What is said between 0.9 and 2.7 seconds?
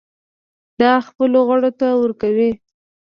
خپلو غړو ته ورکوي.